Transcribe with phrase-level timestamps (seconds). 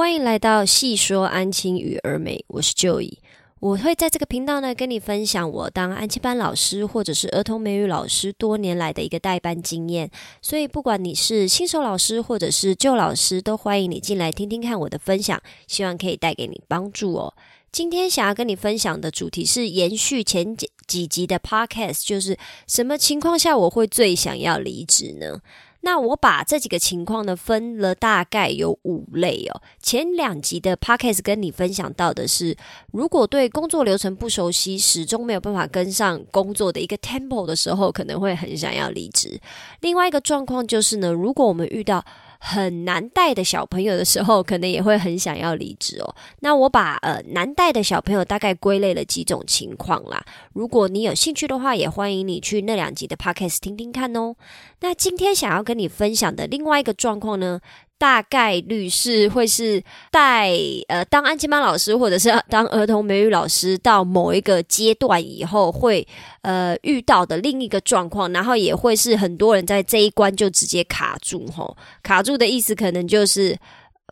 [0.00, 3.18] 欢迎来到细说安亲与儿美，我是 Joey。
[3.58, 10.10] 我会在这个频道呢，跟你分享我当安亲班老师或者是儿童美语老师多年来的一个代班经验。
[10.40, 17.34] 所以，不管你是新手老师或者是旧老师，都欢迎你进来听听看我的分享，希望可以带给你帮助哦。
[17.70, 25.40] 今天想要跟你分享的主题是延续前几几集的 Podcast，就是什么情况下我会最想要离职呢？
[25.82, 29.62] 那我把这几个情况呢分了大概有五类哦。
[29.80, 32.56] 前两集的 podcast 跟你分享到的是，
[32.92, 39.40] 如果对工作流程不熟悉，始终没有办法跟上工作的一个 tempo 的时候，可能会很想要离职。
[39.80, 42.04] 另外一个状况就是呢，如果我们遇到
[42.42, 46.14] 很难带的小朋友的时候，可能也会很想要离职哦。
[46.40, 50.24] 那我把呃难带的小朋友大概归类了几种情况啦。
[50.54, 54.34] 如果你有兴趣的话，也欢迎你去那两集的 podcast 听听看哦。
[54.80, 57.60] 那今天想要跟你分享的另外一个状况呢？
[58.00, 60.50] 大概率是会是带
[60.88, 66.08] 呃当安亲班老师或者是当儿童美语老师到某一个阶段以后会
[66.40, 73.54] 呃遇到的另一个状况，然后也会是很多人在这一关就直接卡住吼，卡住的意思可能就是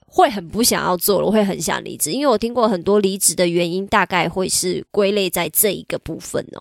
[0.05, 6.61] 会很不想要做了，会很想离职，因为我听过很多离职的原因，大概会是归类在这一个部分哦。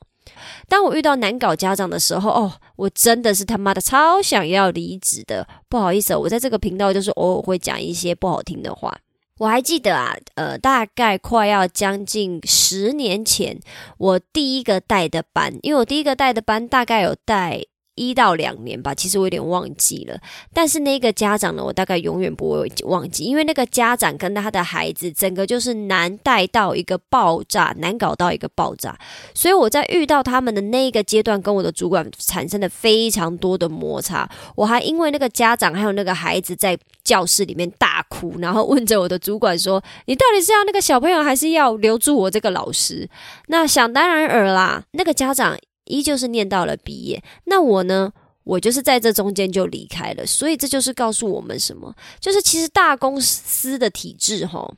[0.67, 5.47] 当我遇到难搞家长的时候，哦，我真的是他妈的超想要离职的。
[5.69, 8.97] 不好意思，我在这个频道就是偶尔会讲一些不好听的话。
[9.39, 13.59] 我还记得啊，呃，大概快要将近十年前，
[13.97, 17.61] 我第一个带的班，因为我第一个带的班大概有带。
[17.97, 20.17] 一到两年吧，其实我有点忘记了。
[20.53, 28.97] 但是那个家长呢，我大概永远不会忘记，因为那个家长跟他的孩子，整个就是难带到一个爆炸，难搞到一个爆炸。
[29.33, 34.29] 所以我在遇到他们的那一个阶段，跟我的主管产生了非常多的摩擦。
[34.55, 43.09] 我还因为那个家长还有那个孩子在教室里面大哭，然后问着我的主管说：“你到底是要那个小朋友，还是要留住我这个老师？”
[43.47, 45.57] 那想当然尔啦，那个家长。
[45.87, 48.13] 依旧是念到了毕业，那我呢？
[48.43, 51.93] 我就是在这中间就离开了，所以这就是告诉我们什么？
[52.21, 54.73] 就是其实大公司的体制，哈。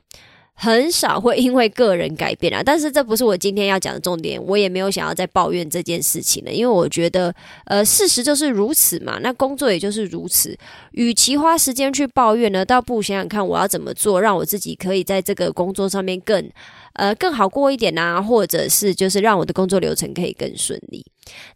[0.61, 7.33] 很少会因为个人改变啊，但是这不是我今天要讲的重点，我也没有想要再抱怨这件事情了，因为我觉得，
[7.63, 10.53] 呃，事实就是如此嘛，那工作也就是如此，
[10.91, 16.51] 与其花时间去抱怨呢，倒不如想想看我要怎么做，让我自己可以在这个工作上面更，
[16.91, 21.05] 呃，更好过一点啊，或者是就是让我的工作流程可以更顺利。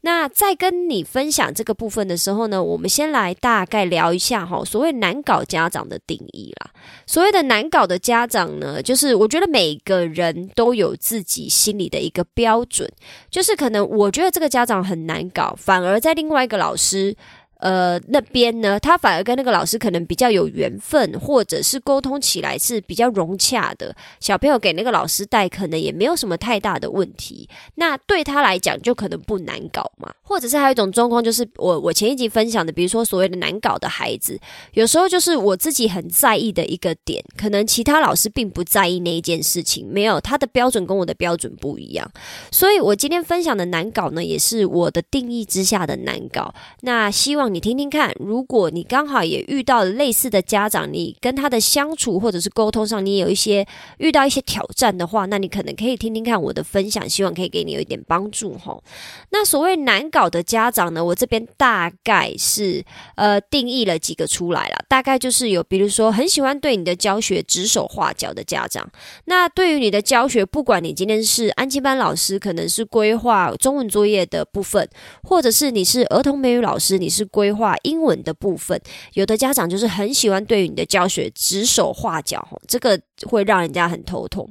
[0.01, 6.71] 那在跟你分享这个部分的时候呢，我们先来大概聊一下哈，所谓难搞家长的定义啦。
[7.05, 12.89] 所谓的难搞的家长呢，就是我觉得每个人都有自己心里的一个标准，
[13.29, 17.15] 就是可能我觉得这个家长很难搞，反而在另外一个老师。
[17.63, 23.95] 呃，那边呢，他反而跟那个老师可能比较有缘分，或者是沟通起来是比较融洽的。
[24.19, 27.47] 小朋友给那个老师带，可能也没有什么太大的问题。
[27.75, 30.13] 那对他来讲，就可能不难搞嘛。
[30.23, 34.37] 或者是还有一种状况，就是我我前一集分享的，比如说所谓的难搞的孩子，
[34.73, 42.11] 有时候就是我自己很在意的一个点，可能其他老师并不在意那一件事情，没有他的标准跟我的标准不一样。
[42.51, 46.53] 所以我今天分享的难搞呢，也是我的定义之下的难搞。
[46.81, 47.52] 那希望。
[47.53, 53.65] 你听听看，如果你刚好也遇到类似的家长，你跟他的相处或者是沟通上，你有一些
[53.97, 58.81] 遇到一些挑战的话，那你可能可以听听看我的分享，希望可以给你有一点帮助哈。
[59.29, 62.83] 那所谓难搞的家长呢，我这边大概是
[63.15, 68.89] 呃定义了几个出来了，大概就是有，比如说很喜欢对你的教学指手画脚的家长，
[69.25, 74.87] 那对于你的教学，不管你今天是安亲班老师，可能是规划中文作业的部分，
[75.23, 78.79] 或者是你是儿童美语老师，你是规规划英文的部分，
[79.15, 84.49] 有的家长就是很喜欢对你的教学指手画脚，这个会让人家很头痛。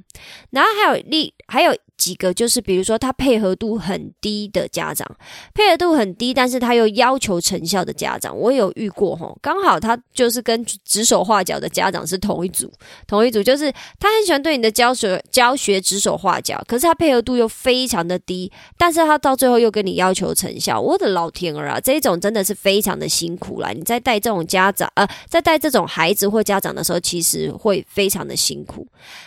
[0.51, 1.75] 然后还有另还有。
[1.99, 5.07] 几个就是，比如说他配合度很低的家长，
[5.55, 9.33] 配合度很低，但是他又要求成效的家长，我有遇过哈。
[9.41, 12.69] 刚好他就是跟指手画脚的家长是同一组，
[13.07, 13.71] 同一组就是
[14.01, 20.81] 他很喜欢对你的教学教学指手画脚，可是他配合度又非常的低，但是他到最后又跟你要求成效。
[20.81, 23.71] 我的老天儿啊，这种真的是非非常的辛苦啦！
[23.71, 28.85] 你在带这种家长，呃，在带这种孩子或家长的时候，其实会非常的辛苦。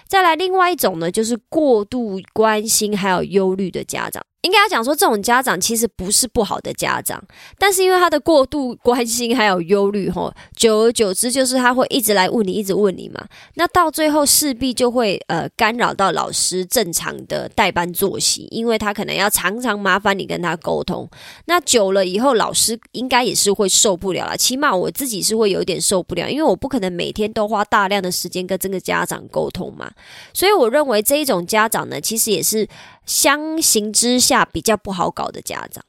[0.09, 2.65] 再来另外一种呢，就是过度关。
[2.67, 7.19] 心还有忧虑的家长，应该要讲说，这种家长其实不是不好的家长，
[7.57, 13.25] 但是因为他的过度关心还有忧虑，吼，久而久之就是他会一直来问你，一直问你嘛。
[13.55, 21.09] 那到最后势必就会呃干扰到老师正常的代班作息，因为他可能要常常麻烦你跟他沟通。
[21.45, 24.37] 那久了以后，老师应该也是会受不了了。
[24.37, 29.91] 起码我自己是会有点受不了，因为我不可能每天都花大量的时间跟这个家长沟通嘛。
[30.33, 32.67] 所以我认为这一种家长呢，其实也是。
[33.05, 35.85] 相形之下比较不好搞的家长，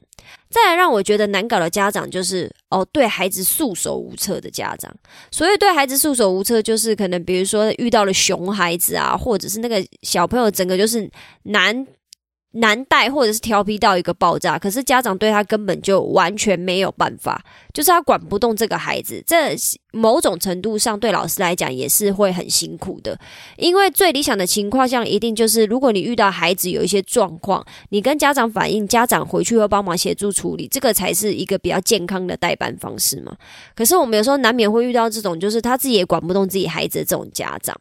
[0.49, 4.93] 再来让我觉得难搞的家长就是哦，对孩子束手无策的家长。
[5.31, 11.09] 所以对孩子束手无策，就是可能比如说遇到了熊孩子啊，或者是那个小朋友整个就是
[11.43, 11.87] 难。
[12.53, 19.23] 难带或者是调皮到一个爆炸，可是家长对他根本就完全没有办法，就是他管不动这个孩子。
[19.27, 19.55] 这
[19.91, 23.19] 某种程度上对老师来讲也是会很辛苦的，
[23.57, 33.35] 因为最理想的情况下一定就是，如果你遇到孩子有一些状况，你跟家长反映，家长回去会帮忙协助处理，这个才是一个比较健康的代班方式嘛。
[33.75, 37.75] 可是我们有时候难免会遇到这种，就是他自己也管不动自己孩子的这种家长。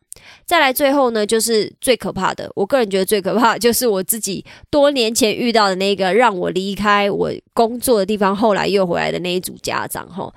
[0.44, 4.44] 再来最后呢，就是最可怕的，我个人觉得最可怕就是我自己。
[4.70, 10.32] 多年前遇到的那个让我离开我工作的地方，后来又回来的那一组家长，吼，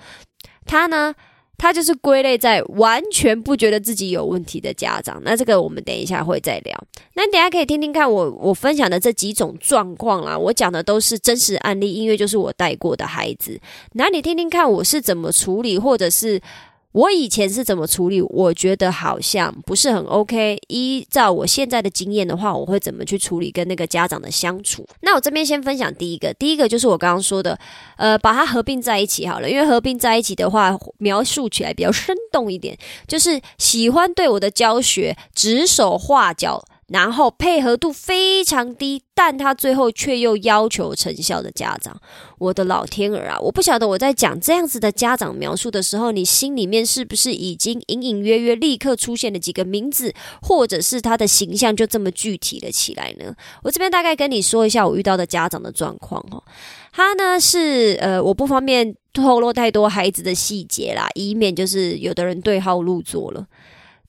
[0.66, 1.14] 他呢，
[1.58, 5.22] 他就是归类在完全不觉得自己有问题的家长。
[5.24, 6.84] 那这个我们等一下会再聊。
[7.16, 13.60] 那等下可以听听看我我分享的这几种状况啦，我讲的都是真实案例，因为就是我带过的孩子。
[13.94, 16.42] 那你听听看我是怎么处理，或者是。
[16.92, 18.20] 我以前是怎么处理？
[18.22, 20.58] 我觉得好像不是很 OK。
[20.70, 24.88] 依照我现在的经验的话，我会怎么去处理跟那个家长的相处？
[25.02, 27.60] 那我这边先分享第一个，第一个就是我刚刚说的，
[27.98, 32.76] 呃，把它合并在一起好了，因为合并在一起的话，描述起来比较生动一点，
[33.08, 36.66] 就是喜欢对我的教学指手画脚。
[36.90, 42.00] 然后配合度非常低，但他最后却又要求成效的家长，
[42.40, 43.40] 我的老天儿啊！
[43.40, 53.36] 我不晓得我在讲这样子的家长描述的时候，你心里面是不是已经隐隐约约立刻出现了几个名字，或者是他的形象就这么具体了起来呢？
[53.62, 56.44] 我这边大概跟你说一下我遇到的家长的状况哦。
[56.92, 63.46] 他呢是呃，我不方便透露太多孩子的细节啦，以免就是有的人对号入座了。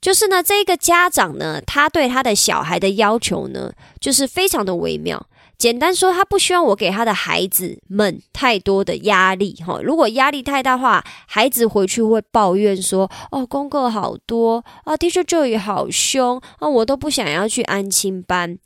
[0.00, 5.26] 就是呢，这个家长呢，他对他的小孩的要求呢，就是非常的微妙。
[5.58, 9.78] 简单说，他不希望我给他的孩子们太多的压力哈。
[9.82, 18.58] 如果压力太大话，孩子回去会抱怨说：“哦，功课好多啊，Teacher Joy 好凶啊，我都不想要去安亲班。”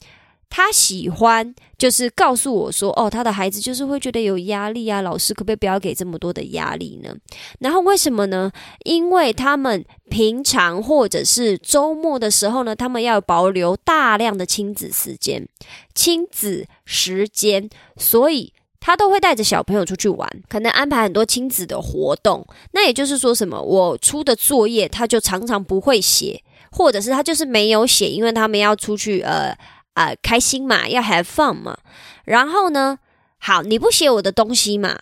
[0.57, 7.13] 他喜欢就是告诉我说，哦，他的孩子就是会觉得有压力啊，老师可不可以不要给这么多的压力呢？
[7.59, 8.53] 然后为什么呢？
[8.85, 15.49] 因为他们平常或者是周末的时候呢，他们要保留大量的亲子时间，
[15.93, 22.47] 亲子时间，所以他都会带着小朋友出去玩，可能安排很多亲子的活动。
[22.71, 26.41] 那也就是说，什么我出的作业，他就常常不会写，
[26.71, 29.53] 或者是他就是没有写，因为他们要出去呃。
[29.95, 31.79] 啊，开心嘛，要 have fun 嘛。
[32.25, 32.99] 然后呢，
[33.39, 35.01] 好，你不写我的东西嘛，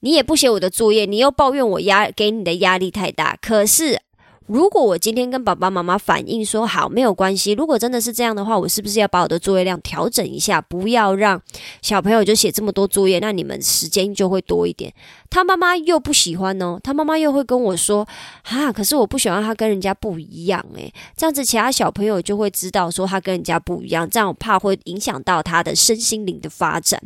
[0.00, 3.38] 你也不写我的作业，你又抱怨我压给你的压力太大。
[3.40, 4.02] 可是。
[4.46, 11.40] 如果我今天跟爸爸妈妈反映说好没有关系，如果真的是这样的话，我是不是要把我的作业量调整一下，不要让
[11.80, 14.92] 小朋友就写这么多作业，那你们时间就会多一点。
[15.30, 18.06] 他妈妈又不喜欢哦，他妈妈又会跟我说
[18.44, 27.00] 啊，可是我不喜欢他跟人家不一样诶，这样子其他小朋友就会知道说他跟人家不一样，这样我怕会影响到他的身心灵的发展，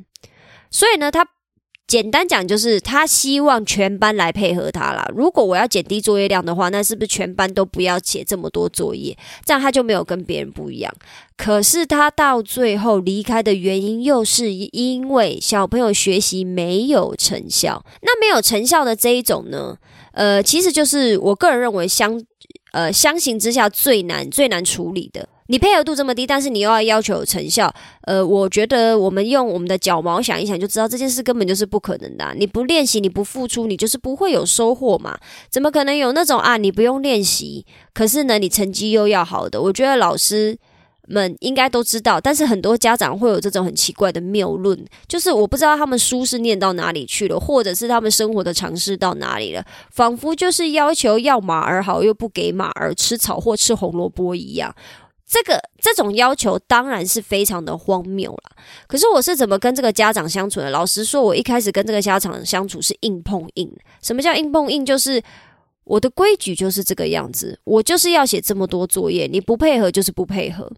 [0.71, 1.29] 所以呢，他。
[1.87, 5.09] 简单讲就是他希望全班来配合他啦。
[5.15, 9.17] 如果我要减低作业量的话，那是不是全班都不要写这么多作业？
[9.45, 10.93] 这样他就没有跟别人不一样。
[11.37, 17.85] 可是他到最后离开的原因，又是因为小朋友学习没有成效。
[18.03, 19.77] 那没有成效的这一种呢？
[20.11, 22.21] 呃，其实就是我个人认为相
[22.73, 25.29] 呃相形之下最难最难处理的。
[25.49, 27.73] 你配合度这么低，但是你又要要求有成效，
[28.03, 32.35] 呃，我觉得我们用我们的脚毛想一想，就知道这件事根本就是不可能的。
[32.37, 35.19] 你不练习，你不付出，你就是不会有收获嘛？
[35.49, 36.57] 怎么可能有那种啊？
[36.57, 39.61] 你不用练习，可是呢，你成绩又要好的？
[39.63, 40.59] 我觉得老师
[41.07, 44.77] 们应该都知道，但是很多家长会有这种很奇怪的谬论，
[45.07, 54.75] 就是我不知道他们书是念到哪里去了，或者是他们生活的常识到哪里了，仿佛就是要求要马儿好，又不给马儿吃草或吃红萝卜一样。
[55.27, 58.57] 这个这种要求当然是非常的荒谬了。
[58.87, 60.71] 可是我是怎么跟这个家长相处的？
[60.71, 63.71] 老实说，我一开始跟这个家长相处是硬碰硬。
[64.01, 64.87] 什么叫硬碰硬？
[64.87, 65.21] 就是
[65.85, 70.71] 我的规矩就是这个样子，我就是要写这么多作业，你不配合就是不配合。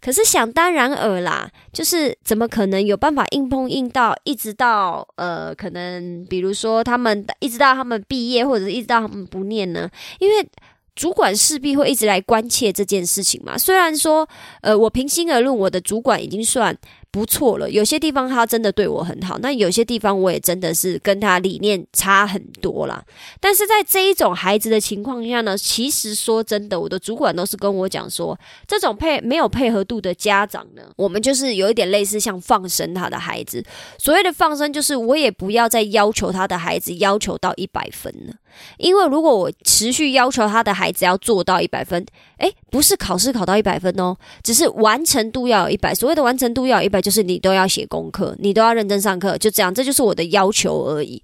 [0.00, 9.90] 可是想当然尔啦，就是怎么可能有办法硬碰硬到一直到呃，可能比如说他们一直到他们毕业，或者一直到他们不念呢？
[10.20, 10.48] 因为
[10.94, 13.58] 主管势必会一直来关切这件事情嘛。
[13.58, 14.28] 虽然说，
[14.62, 16.76] 呃，我平心而论，我的主管已经算。
[17.14, 23.00] 不错了，有些地方他真的对我很好，那有些地方我也真的是跟他理念差很多啦。
[23.38, 33.64] 但是在这一种孩子的情况下呢，其实说真的，我的主管都是跟我讲说，这种配没有配合度的家长呢，我们就是有一点类似像放生他的孩子。
[33.96, 38.34] 所谓的放生，就是我也不要再要求他的孩子要求到一百分了。
[38.76, 42.04] 因为如果我持续要求他的孩子要做到一百分，
[42.38, 45.94] 诶，不是考试考到一百分哦，只是完成度要有一百。
[45.94, 51.22] 所谓的完成度要有一百，就是你都要写功课，你都要认真上课，就这样，这就是我的要求而已。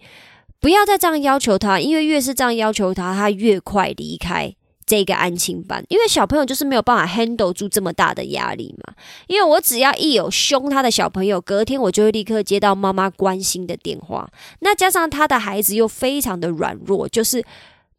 [0.60, 4.54] 不要再这样要求他，因为越是这样要求他，他越快离开。
[4.86, 8.92] 这个安亲班，因为小朋友就是没有办法 handle 住这么大的压力嘛。
[9.28, 14.28] 因为我只要一有凶他的小朋友，隔天我就会立刻接到妈妈关心的电话。
[14.58, 17.44] 那加上他的孩子又非常的软弱，就是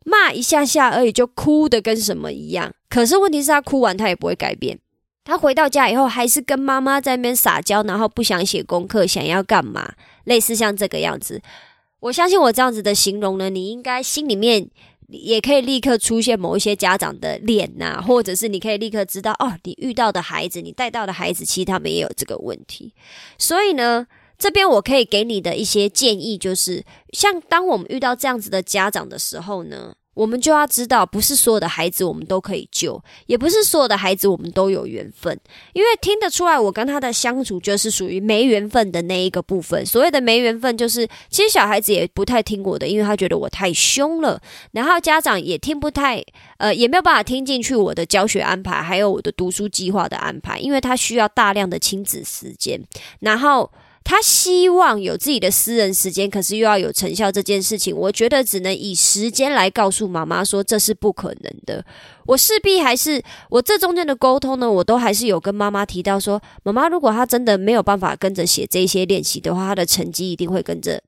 [0.04, 2.74] 骂一下下而已就哭的跟什么一样。
[2.90, 4.78] 可是问题是，他哭完他也不会改变，
[5.24, 9.94] 他回到家以后还是跟妈妈在那边撒娇，然后不想写功课，想要干嘛？
[10.24, 11.42] 类似像这个样子。
[12.00, 14.70] 我相信我这样子的形容呢，你应该心里面。
[15.13, 22.94] 也可以立刻出现某一些家长的脸呐，或者是你可以立刻知道哦，你遇到的孩子，你带到的孩子，其实他们也有这个问题。
[23.38, 29.96] 所以呢，这边我可以给你的一些建议就是，像当我们遇到这样子的家长的时候呢。
[30.13, 35.39] 我们就要知道，不是所有的孩子我们都可以救，也不是所有的孩子我们都有缘分。
[35.74, 39.86] 因为听得出来，我跟他的相处就是属于没缘分的那一个部分。
[39.86, 44.41] 所谓的没缘分，就是其实小孩子也不太听我的，因为他觉得我太凶了。
[44.74, 46.24] 然后家长也听不太，
[46.58, 52.82] 呃，也没有办法听进去我的教学安排，还有我的读书计划的安排，因为他需要大量的亲子时间。
[53.20, 53.72] 然后。
[54.03, 61.86] 他希望有自己的私人时间，可是又要有成效这件事情，我觉得只能以时间来告诉妈妈说这是不可能的。
[62.25, 71.01] 我势必还是我这中间的沟通呢，我都还是有跟妈妈提到说，妈妈如果她真的没有办法跟着写这些练习的话，她的成绩一定会跟着。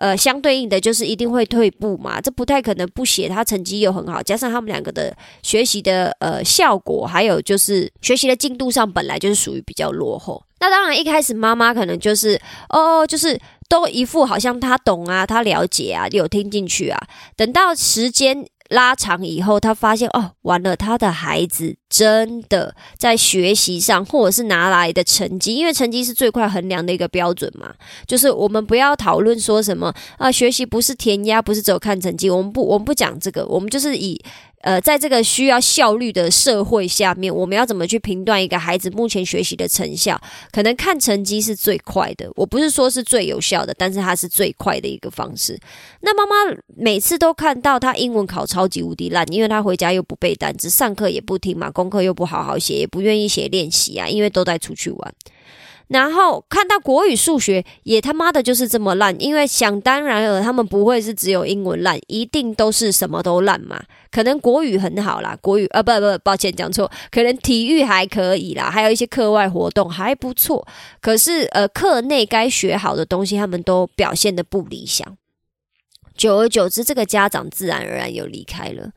[0.00, 10.42] 呃，相对应的就是一定会退步嘛，这不太可能不写，他成绩又很好，加上他们两个的学习的呃效果，还有就是学习的进度上本来就是属于比较落后。
[10.58, 12.40] 那当然一开始妈妈可能就是
[12.70, 13.38] 哦，就是
[13.68, 16.98] 都一副好像他懂啊，他了解啊，有听进去啊，
[17.36, 18.46] 等到时间。
[18.70, 27.74] 拉长以后，他发现哦，完了，他的孩子真的在学习上，或者是拿来的成绩，因为成绩是最快衡量的一个标准嘛。
[28.06, 34.20] 就是我们不要讨论说什么啊，学习不是填鸭，不是只有看成绩，我们不，我们不讲这个，我们就是以。
[34.60, 40.20] 呃，在这个需要效率的社会下面，我们要怎么去评断一个孩子目前学习的成效？
[40.52, 45.58] 可能看成绩是最快的，我不是说是最有效的，但是它是最快的一个方式。
[46.00, 55.14] 那妈妈每次都看到他英文考超级无敌烂，因为他回家又不背单词，上课也不听嘛，功课又不好好写，也不愿意写练习啊，因为都在出去玩。
[55.90, 63.82] 然后看到国语、数学也他妈的就是这么烂，因为想当然了，他们不会是只有英文烂，一定都是什么都烂嘛。
[64.12, 70.64] 可能国语很好啦，国语啊不不，抱歉讲错，可能体育还可以啦，还有一些课外活动还不错。
[71.00, 75.16] 可是呃，课内该学好的东西，他们都表现的不理想。
[76.16, 78.90] 久而久之，这个家长自然而然又离开了。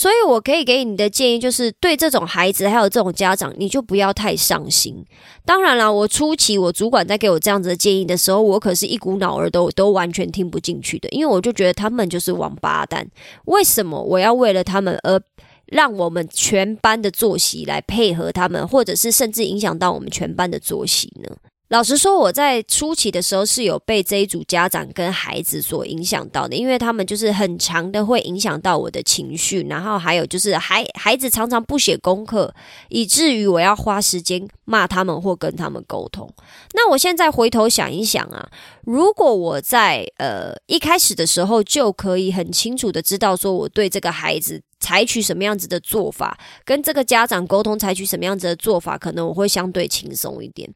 [0.00, 5.04] 所以，我可以给你的建议就是，对这种孩子还有这种家长，你就不要太上心。
[5.44, 13.06] 当然了，我初期我主管在给我这样子的建议的时候，我可是一股脑儿都都完全听不进去的，因为我就觉得他们就是王八蛋。
[13.44, 15.20] 为什么我要为了他们而
[15.66, 21.36] 让我们全班的作息来配合他们，或者是甚至影响到我们全班的作息呢？
[21.70, 32.52] 老实说，我在初期的时候是有被这一组家长跟孩子所影响到的，因为他们就是很长的会影响到我的情绪，然后还有就是孩孩子常常不写功课，
[32.88, 36.28] 以至于我要花时间骂他们或跟他们沟通。
[36.74, 38.50] 那我现在回头想一想啊，
[38.84, 44.60] 如果我在呃一开始的时候就可以很清楚的知道说我对这个孩子。
[44.80, 50.68] 采取什么样子的做法，跟这个家长沟通，采取什么样子的做法，可能我会相对轻松一点。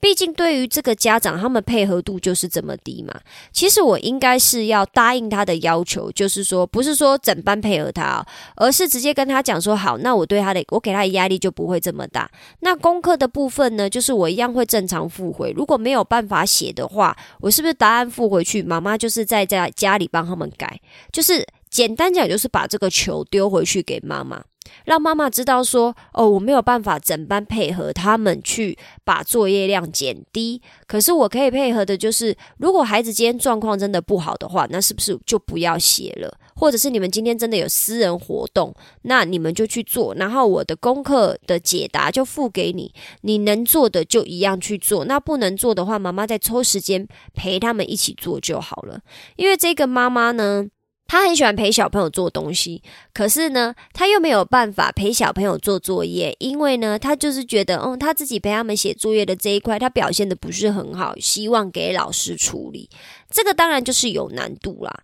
[0.00, 3.12] 毕竟对于这个家长，他们配合度就是这么低嘛。
[3.52, 8.24] 其实我应该是要答应他的要求，就是说，不是说整班配合他，
[8.54, 12.30] 而是直接跟他讲说，好，那我对他的，我给他的压力就不会这么大。
[12.60, 15.52] 那功课的部分呢，就是我一样会正常复回。
[15.56, 18.62] 如果没有办法写的话，我是不是答案复回去？
[18.62, 20.80] 妈妈就是在在家里帮他们改，
[21.12, 21.44] 就是。
[21.70, 24.42] 简单讲就是把这个球丢回去给妈妈。
[24.84, 36.36] 让妈妈知道说，哦，我没有办法整班配合他们去把作业量减低，可是我可以配合的就是，如果孩子今天状况真的不好的话，那是不是就不要写了？
[36.54, 49.00] 或者是你们今天真的有私人活动，那你们就去做，然后我的功课的解答就付给你，你能做的就一样去做，那不能做的话，妈妈再抽时间陪他们一起做就好了。
[49.36, 50.68] 因为这个妈妈呢。
[51.08, 52.82] 他很喜欢陪小朋友做东西，
[53.14, 62.90] 可是呢，他又没有办法陪小朋友做作业，因为呢，他就是觉得，嗯，他自己陪他们写作业的这一块，他表现的不是很好，希望给老师处理。
[63.30, 65.02] 这个当然就是有难度啦。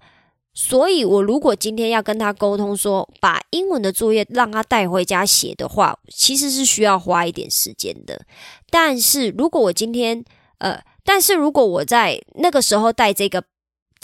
[0.52, 8.20] 所以，我如果今天要跟他沟通说，把英文的作业让他带回家写的话，其实是需要花一点时间的。
[8.68, 10.22] 但是如果我今天，
[10.58, 13.42] 呃，但是如果我在那个时候带这个。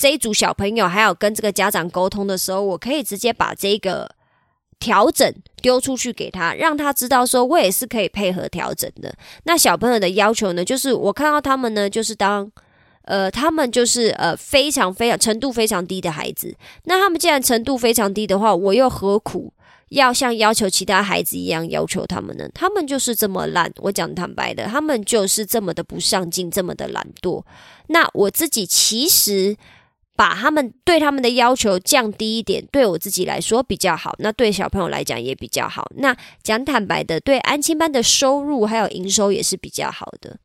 [0.00, 4.11] 这一组小朋友还有跟这个家长沟通的时候，我可以直接把这个
[4.78, 5.30] 调整
[5.61, 9.14] 丢出去给他，让他知道说我也是可以配合调整的。
[9.45, 12.50] 那小朋友的要求呢，就是我看到他们呢，就是当
[13.02, 16.57] 呃，他们就是呃非常非常程度非常低的孩子。
[16.85, 19.52] 那他们既然程度非常低的话，我又何苦
[19.90, 22.49] 要像要求其他孩子一样要求他们呢？
[22.54, 23.71] 他们就是这么烂。
[23.76, 27.45] 我讲坦白的，他们就是这么的不上进，这么的懒惰。
[27.88, 29.59] 那我自己其实。
[30.21, 35.91] 把他们对他们的要求降低一点，对我自己来说比较好，那对小朋友来讲也比较好。
[35.97, 40.37] 那讲坦白的，对安亲班的收入还有营收也是比较好的。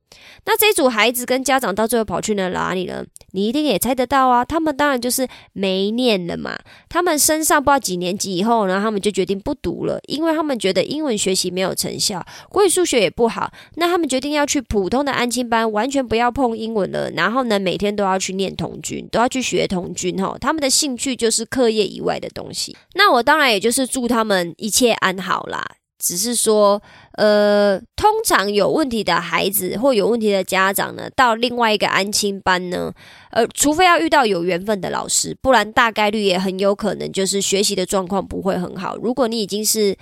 [0.45, 3.03] 那这组孩子跟家长到最后跑去了哪里呢？
[3.31, 4.45] 你一定也猜得到啊！
[4.45, 6.57] 他们当然就是没念了嘛。
[6.87, 13.51] 他们升上不知道几年级以后呢，他们就决定不读了，因为他们觉得英文学习没有成效，国语数学也不好。
[13.75, 17.11] 那他们决定要去普通的安亲班，完全不要碰英文了。
[17.11, 20.15] 然后呢，每天都要去念童军，都要去学童军。
[20.15, 22.77] 哈，他们的兴趣就是课业以外的东西。
[22.93, 25.65] 那我当然也就是祝他们一切安好啦。
[25.97, 26.81] 只是说，
[27.13, 32.93] 呃，通常有问题的孩子或有问题的家长呢，到另外一个安亲班呢，
[33.31, 38.97] 呃，除非要遇到有缘分的老师，不然大概率也很有可能就是学习的状况不会很好。
[38.97, 39.95] 如果你已经是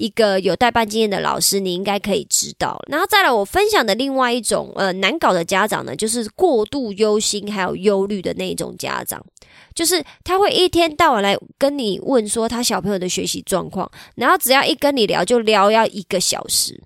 [0.00, 2.82] 一个有代办经验的老师，你应该可以知道。
[2.88, 9.22] 然后再来，我分享的另外一种呃难搞的家长呢，就是过度忧心还有忧虑的那一种家长。
[9.74, 16.82] 就是他会一天到晚来跟你问说他小朋友的学习状况，然后只要一跟你聊就聊要一个小时。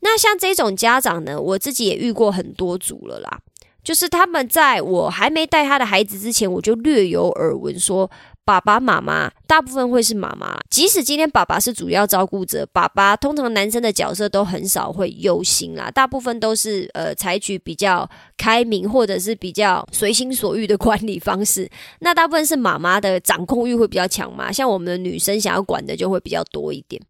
[0.00, 3.38] 那像这种家长呢，我自己也遇过很多组了啦。
[3.84, 8.10] 就是他们在我还没带他的孩子之前，我就略有耳闻说。
[8.46, 21.68] 爸爸妈妈大部分会是妈妈，即使今天爸爸是主要照顾者，爸爸通常男生的角色都很少会忧心啦，大部分都是呃采取比较开明或者是比较随心所欲的管理方式。
[21.98, 27.02] 那大部分是妈妈的掌控欲会比较强嘛，像我们的女生想要管的就会比较多一点。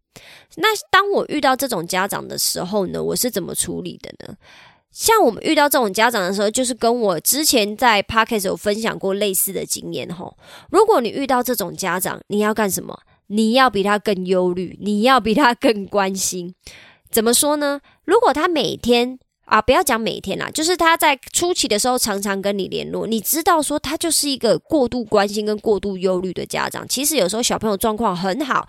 [0.55, 4.35] 那当我遇到这种家长的时候呢，我是怎么处理的呢？
[4.97, 10.35] 像我们遇到这种家长的时候，就是跟我之前在 podcast 有分享过类似的经验吼。
[10.71, 12.99] 如果你遇到这种家长，你要干什么？
[13.27, 16.55] 你要比他更忧虑，你要比他更关心。
[17.11, 17.83] 怎么说呢？
[18.07, 26.89] 如果他每天啊，不要讲每天啦，就是他在初期的时候常常跟你联络，你知道说他就是一个过度关心跟过度忧虑的家长。
[26.89, 28.67] 其实有时候小朋友状况很好，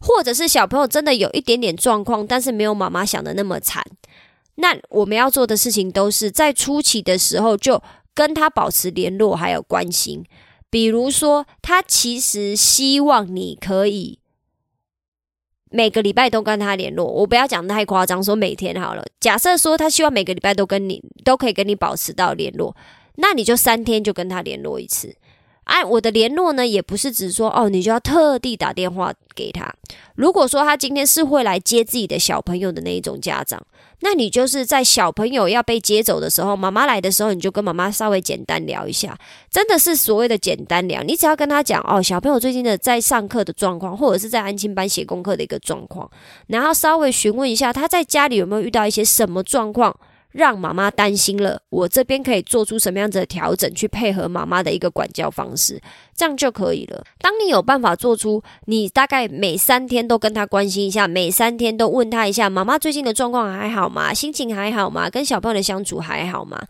[0.00, 3.84] 或者是小朋友真的有一点点状况，但是没有妈妈想的那么惨。
[4.56, 7.82] 那我们要做的事情都是在初期的时候就
[8.14, 10.24] 跟他保持联络，还有关心。
[10.68, 14.18] 比如说，他其实希望你可以
[15.70, 17.06] 每个礼拜都跟他联络。
[17.06, 19.04] 我不要讲太夸张，说每天好了。
[19.20, 22.74] 假设说他希望每个礼拜都跟你都可以跟你保持到联络，
[23.16, 25.14] 那你就三天就跟他联络一次。
[25.66, 29.72] 哎，我的联络呢，也不是只说哦，你就要特地打电话给他。
[30.14, 33.60] 如果说他今天是会来接自己的小朋友的那一种家长。
[34.00, 39.18] 那你就是在小朋友要被接走的时候，妈妈来的时候，你就跟妈妈稍微简单聊一下，
[39.50, 41.02] 真的是所谓的简单聊。
[41.02, 46.08] 你只要跟他讲哦，小朋友最近的在上课的状况，或者是在安亲班写功课的一个状况，
[46.48, 49.98] 然后稍微询问一下他在家里有没有遇到一些什么状况。
[50.36, 55.80] 让妈妈担心了，我这边可以做出什么样子的调整，去配合妈妈的一个管教方式，
[56.14, 57.02] 这样就可以了。
[57.18, 64.12] 当你有办法做出，你大概每三天都跟他关心一下，每三天都问他一下，妈妈最近的状况还好吗？
[64.12, 65.08] 心情还好吗？
[65.08, 66.62] 跟小朋友的相处还好吗？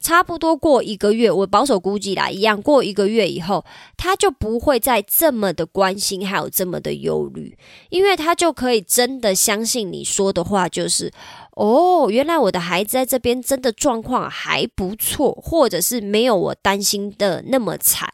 [0.00, 3.64] 差不多过一个月，我保守估计啦，一样过一个月以后，
[3.96, 7.56] 他就不会再这么的关心，还有这么的忧虑，
[7.88, 11.12] 因为他就可以真的相信你说的话，就是。
[11.52, 18.08] 哦，原来我的孩子在这边真的状况还不错，或者是没有我担心的那么惨，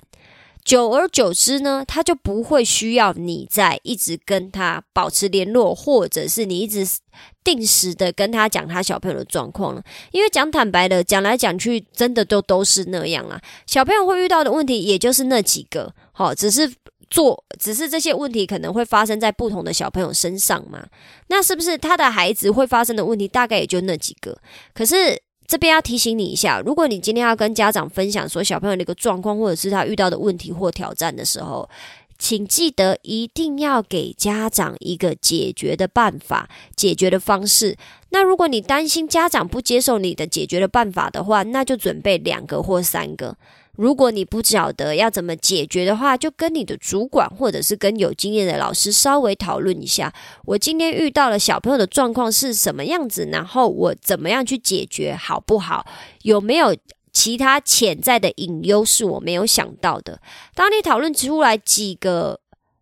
[0.64, 6.84] 久而久之呢，他就不会需要你在一直跟他保持联络，或者是你一直
[7.44, 9.82] 定时的跟他讲他小朋友的状况了。
[10.10, 13.40] 因为讲坦白的，讲来讲去，真的都都是那样啊。
[13.66, 16.70] 小朋友会遇到的问题，也就是那几个，好，只是
[17.10, 20.86] 做，只是这些问题可能会发生在不同的小朋友身上嘛。
[21.28, 24.38] 那是不是他的孩子会发生的问题，大概也就那几个？
[24.74, 25.22] 可是。
[25.50, 31.66] 这边要提醒你一下，如果你今天要跟家长分享说小朋友的一个状况，或者是他遇到的问题或挑战的时候，
[32.18, 37.74] 请记得一定要给家长一个解决的办法、解决的方式。
[38.10, 43.34] 那如果你担心家长不接受你的解决的办法的话，那就准备两个或三个。
[43.78, 50.12] 如果你不晓得要怎么解决的话，就跟你的主管或者是跟有经验的老师稍微讨论一下。
[50.46, 55.86] 我今天遇到了小朋友的状况是什么样子，然后我怎么样去解决，好不好？
[56.22, 56.76] 有没有
[57.12, 60.20] 其他潜在的隐忧是我没有想到的？
[60.56, 62.40] 当你讨论出来几个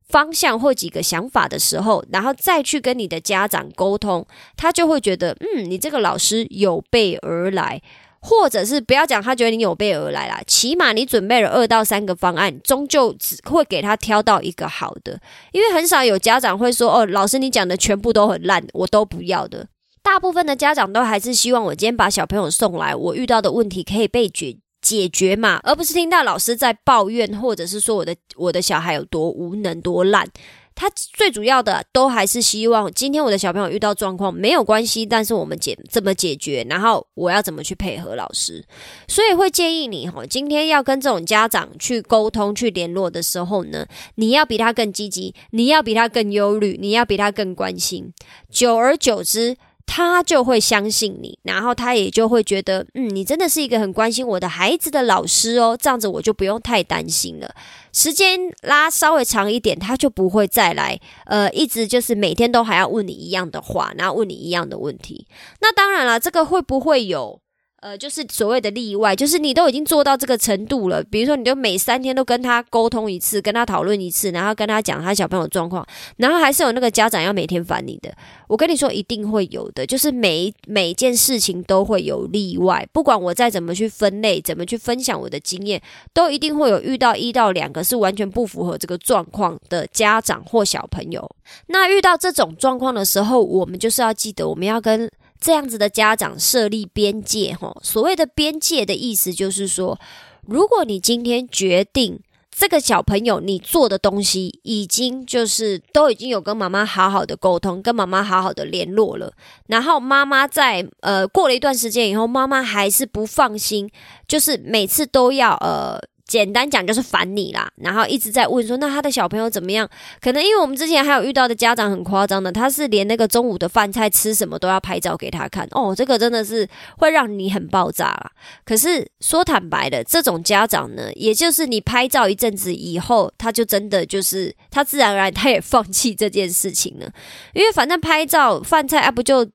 [0.08, 7.82] 方向或几个想法的时候，然后再去跟你的家长沟通，他就会觉得，嗯，你这个老师有备而来。
[8.28, 15.20] 或者是不要讲，他觉得你有备而来啦，起码你准备了二到三个方案，终究只会给他挑到一个好的。
[15.52, 19.68] 因为很少有家长会说：“哦，老师你讲的全部都很烂，我都不要的。”
[20.02, 30.28] 大部分的家长都还是希望我今天把小朋友送来，我遇到的问题可以被解解决嘛，而不是听到老师在抱怨，或者是说我的我的小孩有多无能多烂。
[30.76, 38.62] 他最主要的都还是希望今天我的小朋友遇到状况没有关系，但是我们解怎么解决，然后我要怎么去配合老师，
[39.08, 43.86] 所以会建议你哈，今天要跟这种家长去沟通、去联络的时候呢，
[44.16, 48.12] 你要比他更积极，你要比他更忧虑，你要比他更关心，
[48.50, 49.56] 久而久之。
[49.86, 57.54] 他就会相信你，然后他也就会觉得，嗯，你真的是一个很关心我的孩子的老师哦，这样子我就不用太担心了。
[57.92, 65.26] 时间拉稍微长一点，他就不会再来，呃，一直就是每天都还要问你一样的话，然后问你一样的问题。
[65.60, 67.40] 那当然了，这个会不会有？
[67.80, 71.02] 呃，就是所谓的例外，就是你都已经做到这个程度了。
[71.04, 75.86] 比如说，你就每三天都跟他沟通一次，跟他讨论一次，然后跟他讲他小朋友状况，
[76.16, 78.12] 然后还是有那个家长要每天烦你的。
[78.48, 82.84] 我跟你说，一定会有的，就是每每件事情都会有例外。
[82.92, 85.80] 不管我再怎么去分类，怎么去分享我的经验，
[86.14, 91.30] 都一定会有遇到一到两个是完全不符合这个状况的家长或小朋友。
[91.66, 95.08] 那遇到这种状况的时候，我们就是要记得，我们要跟。
[95.40, 99.98] 这样子的家长设立边界，哈，所谓的边界的意思就是说，
[100.46, 102.20] 如果你今天决定
[102.50, 109.32] 这个小朋友你做的东西已经就是都已经有跟妈妈好好的沟通，跟妈妈好好的联络了，
[109.66, 113.90] 然后妈妈在呃过了一段时间以后，妈妈还是不放心，
[114.26, 116.00] 就是每次都要呃。
[116.26, 119.88] 简单讲就是烦你啦，然后一直在问说，那他的小朋友怎么样？
[120.20, 128.30] 可能因为我们之前还有遇到的家长很夸张的，他是连那个中午的饭菜吃什么都要拍照给他看哦，这个真的是会让你很爆炸啦。
[128.64, 137.08] 可是说坦白的，这种家长呢，也就是你拍照一阵子以后，他就真的就是他自然而然他也放弃这件事情了，
[137.54, 139.48] 因为反正拍照饭菜啊不就。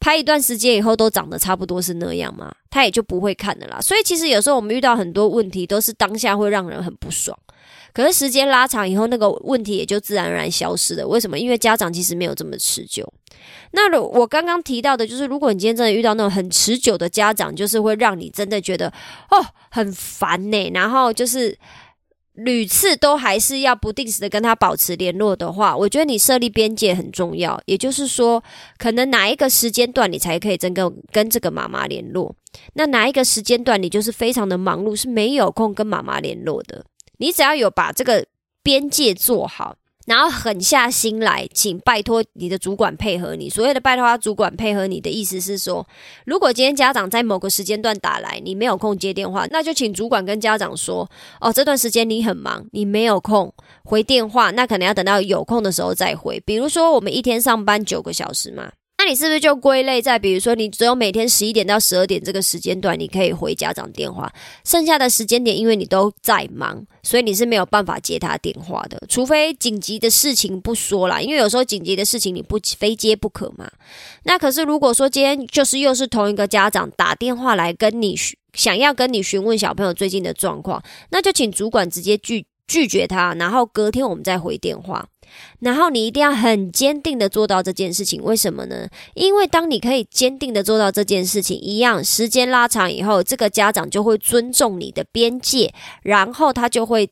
[0.00, 3.78] 拍一段时间以后都长得差不多是那样嘛，他也就不会看的啦。
[3.80, 7.38] 所以其实有时候我们遇到很多问题都是当下会让人很不爽，
[7.92, 11.06] 可是时间拉长以后，那个问题也就自然而然消失了。
[11.06, 11.38] 为什么？
[11.38, 13.12] 因为家长其实没有这么持久。
[13.72, 18.88] 那我刚刚提到的就是，如果你今天真的遇到那种很持久的家长，就是会让你真的觉得
[19.30, 21.56] 哦很烦呢，然后就是。
[22.44, 27.60] 屡次都还是要不定时的跟他保持联络的话，我觉得你设立边界很重要。
[27.66, 28.42] 也就是说，
[28.78, 32.34] 可能哪一个时间段你才可以真跟跟这个妈妈联络，
[32.74, 36.84] 那哪一个时间段你就是非常的忙碌，是没有空跟妈妈联络的。
[37.18, 38.24] 你只要有把这个
[38.62, 39.76] 边界做好。
[40.06, 43.48] 然后狠下心来，请拜托你的主管配合你。
[43.48, 45.86] 所谓的拜托他主管配合你的意思是说，
[46.24, 51.08] 如果今天家长在某个时间段打来，你没有空接电话，那就请主管跟家长说：
[51.40, 53.52] 哦，这段时间你很忙，你没有空
[53.84, 56.40] 回电话，那可能要等到有空的时候再回。
[56.46, 58.72] 比如说，我们一天上班九个小时嘛。
[59.10, 64.32] 你是不是就归类在，比如说你只有每天十一点到十二点这个时间段，你可以回家长电话，
[64.64, 73.68] 剩下的时间点，因为你都在忙，所以你是没有办法接他电话的，除非紧急的事情不说啦，因为有时候紧急的事情你不非接不可嘛。
[74.22, 78.14] 那可是如果说今天就是又是同一个家长打电话来跟你
[78.54, 85.04] 想要跟你询问小朋友最近的状况，那就请主管直接拒拒绝他，然后隔天我们再回电话。
[85.60, 88.88] 然后你一定要很坚定的做到这件事情，为什么呢？
[89.14, 97.08] 因为当你可以坚定的做到这件事情，一样时间拉长以后，这个家长就会尊重你的边界，然后他就会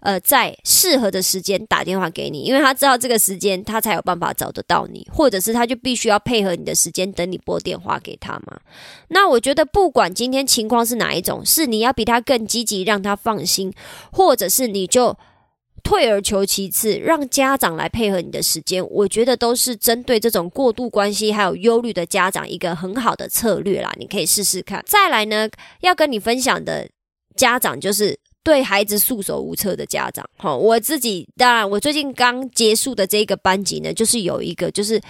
[0.00, 8.58] 呃，在适合的时间打电话给你，因为他知道这个时间他才有办法找得到你，或者是他就必须要配合你的时间等你拨电话给他嘛。
[9.08, 13.72] 那我觉得不管今天情况是哪一种，是你要比他更积极，让他放心，
[14.12, 15.16] 或者是你就。
[15.84, 23.94] 退而求其次，让家长来配合你的时间，我觉得都是针对这种过度关系还有忧虑的家长一个很好的策略啦。
[23.98, 24.82] 你可以试试看。
[24.86, 25.48] 再来呢，
[25.82, 26.88] 要跟你分享的
[27.36, 30.28] 家长就是对孩子束手无策的家长。
[30.38, 35.00] 好，我自己当然，我最近刚结束的这个班级呢，就是有一个就是。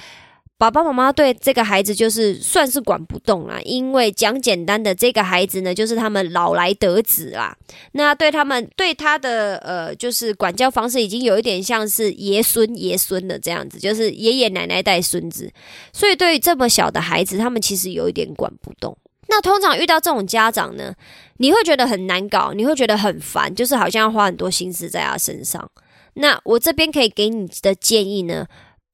[0.56, 7.56] 爸爸妈妈对这个孩子就是算是管不动啦，因为讲简单的，这个孩子呢就是他们老来得子啦。
[7.92, 15.50] 那对他们对他的呃，就是管教方式已经有一点像是爷孙爷孙的这样子，就是爷爷奶奶带孙子。
[15.92, 18.96] 所以对于这么小的孩子，他们其实有一点管不动。
[19.26, 20.94] 那通常遇到这种家长呢，
[21.38, 25.68] 你会觉得很难搞，你会觉得很烦，就是好像要花很多心思在他身上。
[26.14, 28.46] 那我这边可以给你的建议呢，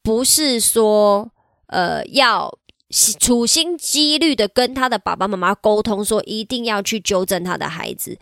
[0.02, 1.30] 不是说。
[1.70, 2.58] 呃，要
[3.18, 8.18] 处心积虑的跟他的爸爸妈妈沟通，说一定要去纠正他的孩子。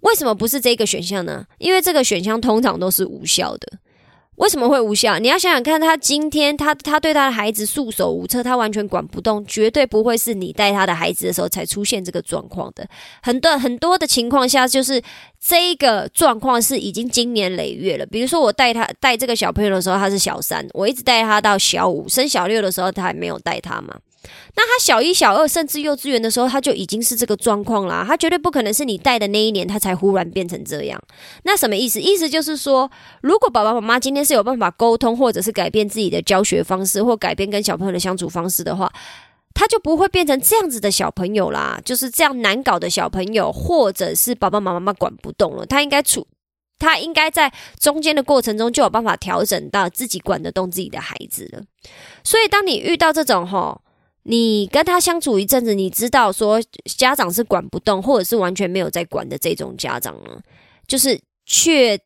[0.00, 1.44] 为什么不是这个选项呢？
[1.58, 3.78] 因为这个选项通常都是无效的。
[4.36, 5.18] 为什么会无效？
[5.18, 12.86] 你要想想看，他今天他他对他的孩子束手无策，他完全管不动，绝对不会是你带他的孩子的时候才出现这个状况的。
[13.22, 15.02] 很多很多的情况下，就是
[15.40, 18.04] 这个状况是已经经年累月了。
[18.06, 23.96] 比如说，我带他带这个小朋友的时候，他是小三，我一直带他到小五生小六的时候，他还没有带他嘛。
[24.54, 28.04] 那他小一、小二，甚至幼稚园的时候，他就已经是这个状况啦。
[28.06, 31.00] 他绝对不可能是你带的那一年，他才忽然变成这样。
[31.44, 32.00] 那什么意思？
[32.00, 38.90] 意思就是说，如果爸爸妈妈今天是有办法沟通，或者是改变自己的教学方式，或改变跟小朋友的相处方式的话，
[39.52, 41.80] 他就不会变成这样子的小朋友啦。
[41.84, 46.26] 就是这样难搞的小朋友，或者是爸爸妈妈管不动了，他应该处，
[46.78, 51.62] 他应该在中间的过程中就有办法调整到自己管得动自己的孩子了。
[52.24, 53.82] 所以，当你遇到这种吼。
[54.28, 60.40] 你跟他相处一阵子，你知道说家长是管不动，或者是完全没有在管的这种家长呢，
[60.86, 61.98] 就是却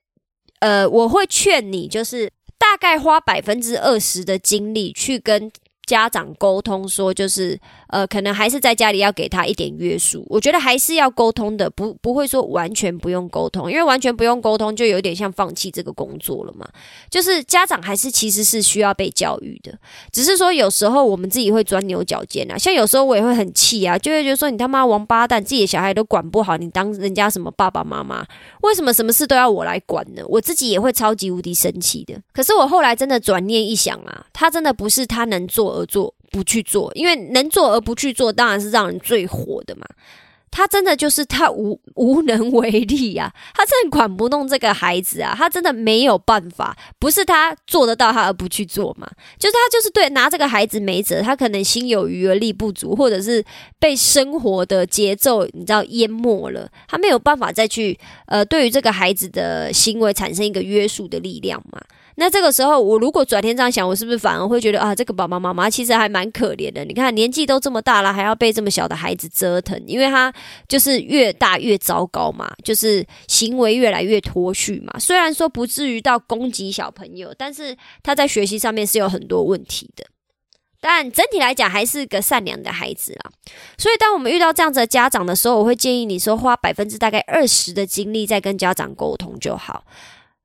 [0.61, 5.51] 呃，我会劝你，就是大概花百分之二十的精力去跟。
[5.90, 10.24] 家长沟通说，就是呃，可能还是在家里要给他一点约束。
[10.29, 16.64] 我觉得还是要沟通的，不不会说完全不用沟通，因为完全不用沟通就有点像放弃这个工作了嘛。
[17.11, 19.76] 就是家长还是其实是需要被教育的，
[20.12, 22.57] 只是说有时候我们自己会钻牛角尖啊。
[22.57, 28.24] 像有时候我也会很气啊，就会觉得说你他妈王八蛋，自己的小孩都管不好，你当人家什么爸爸妈妈？
[28.61, 30.22] 为什么什么事都要我来管呢？
[30.29, 32.14] 我自己也会超级无敌生气的。
[32.33, 35.80] 可是我后来真的转念一想啊，他真的不是他能做。
[35.81, 39.87] 而做不去做，因为能做而不去做，当然是让人最火的嘛。
[40.53, 46.77] 他真的就是他无 无能为力呀，他真的管不动这个孩子啊，他真的没有办法。
[46.99, 49.09] 不是他做得到他而不去做嘛？
[49.38, 53.45] 就是他就是对拿这个孩子没辙，他可能心有余而力不足，或者是
[53.79, 61.81] 被生活的节奏你知道淹没了，他没有办法再去呃对于这个孩子的行为产生一个约束的力量嘛。
[62.21, 66.85] 那这个时候，我如果转天这样想，我是不是反而会觉得啊，这个爸爸妈妈其实还蛮可怜的？
[66.85, 70.31] 你看年纪都这么大了，还要被这么小的孩子折腾，因为他
[70.69, 74.99] 就是越大越糟糕嘛，就是行为越来越脱序嘛。
[74.99, 80.05] 虽然说不至于到攻击小朋友，但是他在学习上面是有很多问题的。
[80.83, 83.33] 但整体来讲，还是个善良的孩子啊。
[83.77, 89.85] 所以，当我们遇到这样子的家长的时候，我会建议你说，花百分之大概二十的精力在跟家长沟通就好。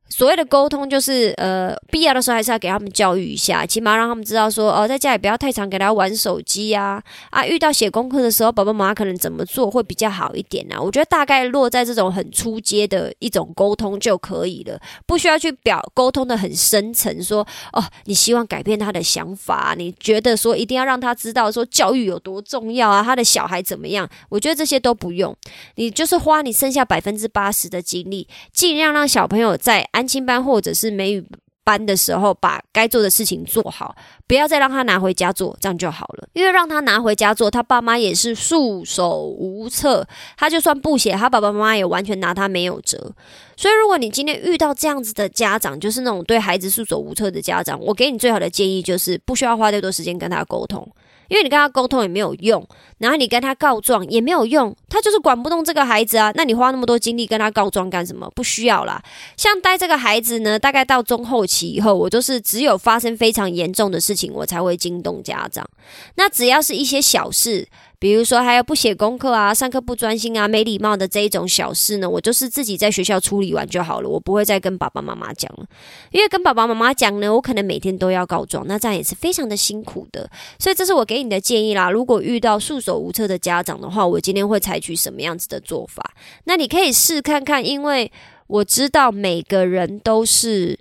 [0.07, 10.77] 所谓的沟通，就是呃，必要的时候还是要给他们教育一下，起码让他们知道说，哦，在家里不要太常给他玩手机呀，啊，遇到写功课的时候，爸爸妈妈可能怎么做会比较好一点呢？
[10.79, 24.07] 我觉得大概落在这种很出阶的一种沟通就可以了，不需要去表沟通的很深层，说，哦，你希望改变他的想法，你觉得说一定要让他知道说教育有多重要啊，他的小孩怎么样？
[24.29, 25.35] 我觉得这些都不用，
[25.75, 29.83] 你就是花你剩下百分之八十的精力，尽量让小朋友在。
[29.95, 31.25] 安亲班或者是美语
[31.63, 33.95] 班的时候，把该做的事情做好，
[34.27, 36.27] 不要再让他拿回家做，这样就好了。
[36.33, 40.07] 因为让他拿回家做，他爸妈也是束手无策。
[40.37, 43.11] 他就算不写，他爸爸妈妈也完全拿他没有辙。
[43.57, 50.87] 所以，如果你今天遇到这样子的家长，就是那种对孩子束手无策的家长，我给你最好的建议就是，不需要花太多时间跟他沟通。
[51.27, 56.31] 因为你跟他沟通也没有用，然后你跟他告状也没有用，他就是管不动这个孩子啊。
[56.35, 58.29] 那你花那么多精力跟他告状干什么？
[58.35, 59.01] 不需要啦。
[59.37, 61.69] 像带这个孩子呢，大概到中后期。
[61.69, 65.67] 以后，我就是只有发生非常严重的事情，我才会惊动家长。
[66.15, 67.67] 那只要是一些小事。
[68.05, 75.65] 比如说，还有不写功课啊、上课不专心啊、没礼貌的这一种小事呢，我就是自己在学校处理完就好了，我不会再跟爸爸妈妈讲了。
[76.11, 80.29] 因为跟爸爸妈妈讲呢，我可能每天都要告状，那这样也是非常的辛苦的。
[80.59, 81.89] 所以这是我给你的建议啦。
[81.89, 86.13] 如果遇到束手无策的家长的话，我今天会采取什么样子的做法？
[86.43, 88.11] 那你可以试看看，因为
[88.45, 90.77] 我知道每个人都是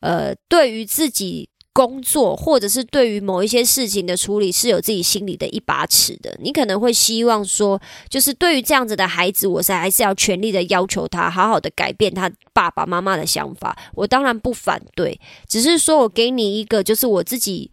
[0.00, 1.48] 呃，对于自己。
[1.74, 6.34] 工作或者是对于某一些事情的处理是有自己心里的一把尺的。
[6.40, 13.76] 你可能会希望说，就是对于这样子的孩子，我是还是要全力的要求他好好的改变他爸爸妈妈的想法。
[13.94, 17.68] 我当然不反对，只是说我给你一个，就是我自己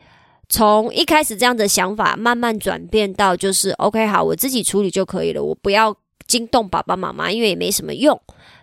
[0.49, 8.19] 从一开始这样的想法慢慢转变到就是 OK 好，我自己处理就可以了，我不要惊动爸爸妈妈，因为也没什么用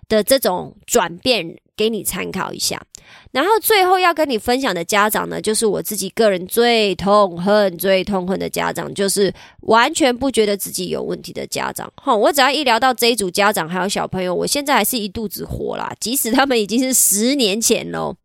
[0.08, 1.58] 的这种转变。
[1.78, 2.82] 给你参考一下，
[3.30, 11.90] 然后最后要跟你分享的家长呢，就是我自己个人最痛恨、最痛恨的家长，就是完全不觉得自己有问题的家长。
[12.02, 15.94] 哈，我只要一聊到这一组家长还有小朋友，我现在还是一肚子火啦。
[16.00, 18.16] 即使他们已经是十年前喽。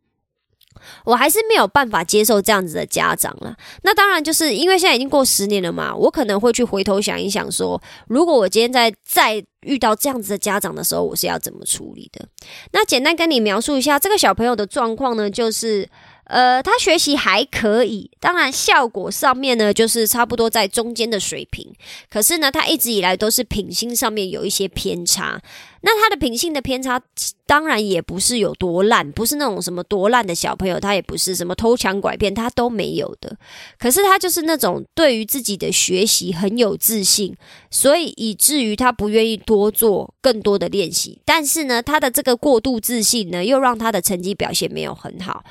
[1.05, 3.55] 我还是没有办法接受这样子的家长了。
[3.83, 12.27] 那当然就是因为现在已经过十年了嘛，我可能会去回头想一想，说如果我今天在再遇到这样子的家长的时候，我是要怎么处理的？
[12.71, 15.89] 那简单跟你描述一下这个小朋友的状况呢，就是。
[16.25, 21.73] 呃，他学习还可以，当然效果上面呢，就是差不多在中间的水平。
[22.09, 25.41] 可是呢，他一直以来都是品性上面有一些偏差。
[25.81, 27.01] 那他的品性的偏差，
[27.45, 33.37] 当然也不是有多烂，不是那种什么多烂的小朋友，他也不是什么偷抢拐骗，他都没有的。
[33.77, 37.35] 可是他就是那种对于自己的学习很有自信，
[37.69, 41.19] 所以以至于他不愿意多做更多的练习。
[41.25, 45.43] 但是呢，他的这个过度自信呢，又让他的成绩表现没有很好。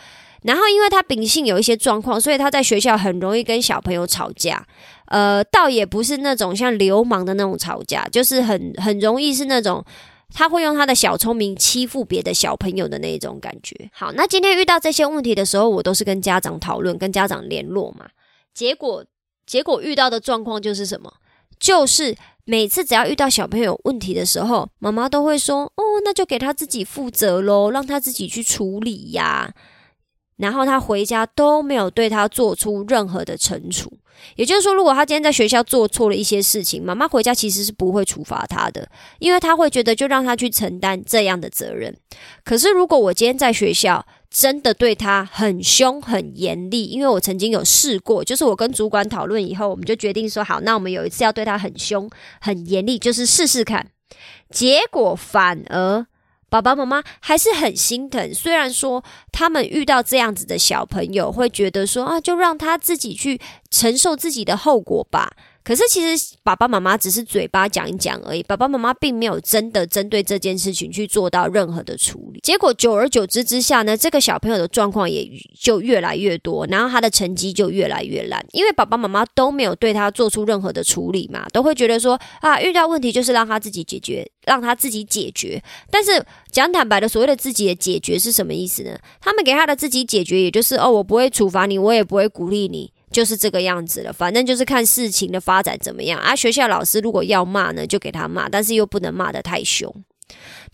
[0.42, 4.66] 然后，因为他秉性有一些状况，所以他在学校很容易跟小朋友吵架。
[5.06, 9.84] 呃，倒也不是那种像流氓的那种吵架，就是很很容易是那种
[10.32, 13.90] 他会用他的小聪明欺负别的小朋友的那种感觉。
[13.92, 18.06] 好，那今天遇到这些问题的时候，我都是跟家长讨论，跟家长联络嘛。
[18.54, 19.04] 结果，
[19.46, 21.12] 结果遇到的状况就是什么？
[21.58, 29.52] 就是每次只要遇到小朋友问题的时候，妈妈都会说：“哦，那就给他自己负责喽，让他自己去处理呀。”
[30.42, 33.88] 然后他回家都没有对他做出任何的惩处，
[34.34, 38.88] 也就是说，如果他今天在学校做错了一些事情，妈妈回家其实是不会处罚他的，
[39.20, 41.96] 因为他会觉得就让他去承担这样的责任。
[42.44, 53.86] 可是如果我今天在学校真的对他很凶很严厉，因为我曾经有试过，就是我跟主管讨论以后，我们就决定说好，那我们有一次要对他很凶很严厉，就是试试看，
[54.50, 56.06] 结果反而。
[56.52, 65.32] 爸爸妈妈还是很心疼，虽然说他们遇到这样子的小朋友，会觉得说啊，就让他自己去承受自己的后果吧。
[65.64, 72.40] 可是其实爸爸妈妈只是嘴巴讲一讲而已，爸爸妈妈并没有真的针对这件事情去做到任何的处理。
[72.42, 85.62] 结果久而久之之下呢，这个小朋友的状况也就越来越多，然后他的成绩就越来越烂，因为爸爸妈妈都没有对他做出任何的处理嘛，都会觉得说啊，遇到问题就是让他自己解决，让他自己解决。
[85.90, 88.98] 但是讲坦白的，所谓的自己的解决是什么意思呢？
[89.20, 92.91] 他们给他的自己解决，也就是哦，我不会处罚你，我也不会鼓励你。
[93.12, 96.34] 就是这个样子了，反正就是看事情的发展怎么样啊。
[96.34, 99.94] 学校老师如果要骂呢，就给他骂，但是又不能骂得太凶。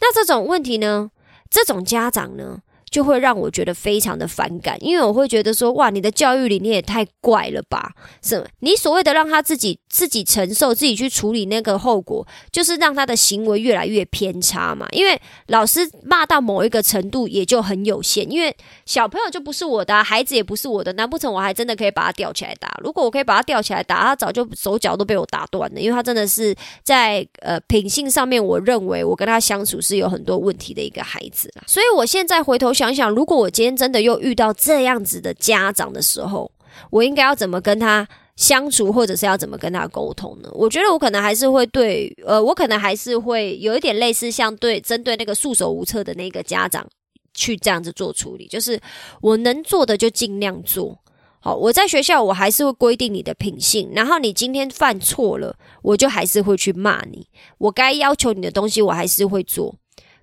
[0.00, 1.10] 那这种问题呢，
[1.50, 2.60] 这种家长呢？
[2.90, 7.92] 就会让我觉得非常的反感，因为我会觉得说，哇，你的教育理念也太怪了吧？
[8.22, 8.46] 什么？
[8.60, 14.86] 你所谓的让他自己自己承受、自己去处理那个后果，就是让他的行为越来越偏差嘛？
[14.92, 22.74] 因为老师骂到某一个程度也就很有限，因为小朋友就不是我的，孩子也不是我的，难不成我还真的可以把他吊起来打？
[22.82, 31.64] 如果我可以把他吊起来打，他早就手脚都被我打断了，因为他真的是在呃品性上面，我认为我跟他相处是有很多问题的一个孩子啦。
[31.66, 32.72] 所以我现在回头。
[32.78, 36.48] 想想，如果我今天真的又遇到这样子的家长的时候，
[36.90, 40.48] 我应该要怎么跟他相处，或者是要怎么跟他沟通呢？
[40.52, 46.86] 我觉得我可能还是会对，呃，我可能还是会有一点类似，像对针对那个束手无策的那个家长
[47.34, 48.80] 去这样子做处理，就是
[49.20, 50.96] 我能做的就尽量做
[51.40, 51.56] 好。
[51.56, 57.26] 我在学校，我还是会规定你的品性，然后你今天犯错了，我就还是会去骂你。
[57.58, 59.74] 我该要求你的东西，我还是会做。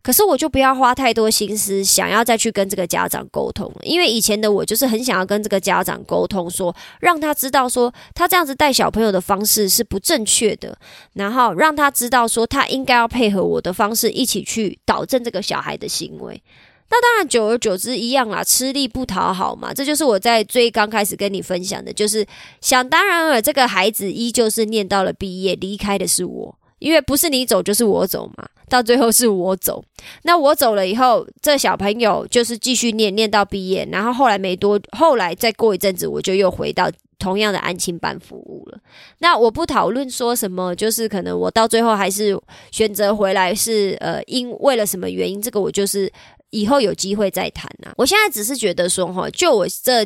[0.05, 10.77] 可是我就不要花太多心思，想要再去跟这个家长沟通了，因为以前的我就是很想要跟这个家长沟通，说让他知道说他这样子带小朋友的方式是不正确的，
[11.13, 16.39] 然后让他知道说他应该要配合我的方式一起去导正这个小孩的行为。
[16.87, 19.73] 那当然，久而久之一样啦，吃力不讨好嘛。
[19.73, 22.23] 这就是我在最刚开始跟你分享的，就是
[22.61, 28.47] 想当然了，这个孩子依旧是念到了毕业，离开的是我，因为不是你走就是我走嘛。
[28.67, 29.85] 到最后是我走，
[30.23, 38.79] 那我走了以后，这小朋友就是继续念，念到毕业，然后后来没多，后来再过一阵子，我就又回到同样的安亲班服务了。
[39.19, 42.35] 那我不讨论说什么，就是可能我到最后还是
[42.71, 46.11] 选择回来，是呃，因为了什么原因，这个我就是
[46.49, 47.93] 以后有机会再谈啊。
[47.97, 50.03] 我现在只是觉得说哈，就我这。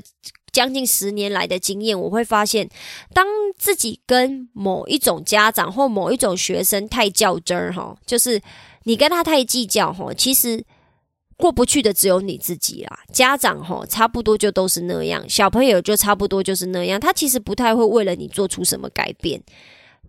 [0.52, 2.70] 将近十年来的经验，我会发现，
[3.14, 3.26] 当
[3.58, 8.42] 自己跟某一种家长或某一种学生太较真儿哈，就是
[8.84, 10.64] 你跟他太计较哈，其实
[11.38, 13.00] 过不去的只有你自己啦。
[13.14, 19.42] 家长哈，差不多就都是那样，小朋友就差不多就是那样，他其实不太会为了你做出什么改变。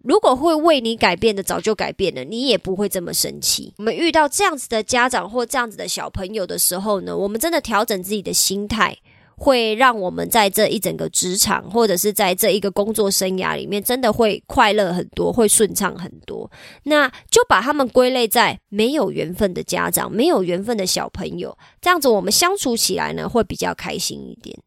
[0.03, 3.75] 如果会为你改变的，早就改变了，你也不会这么生气。
[3.77, 8.97] 我们遇到这样子的家长或这样子的小朋友的时候呢，我们真的调整自己的心态。
[9.41, 16.51] 会让我们在这一整个职场，或者是在这一个工作生涯里面，真的会快乐很多，会顺畅很多。
[16.83, 24.59] 那就把他们归类在没有缘分的家长，没有缘分的小朋友，这样子我们相处起来呢，会比较开心一点。